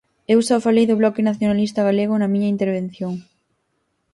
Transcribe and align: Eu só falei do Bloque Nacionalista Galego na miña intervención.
Eu 0.33 0.39
só 0.47 0.55
falei 0.65 0.85
do 0.87 0.99
Bloque 1.01 1.25
Nacionalista 1.29 1.85
Galego 1.87 2.13
na 2.17 2.31
miña 2.33 2.53
intervención. 2.55 3.13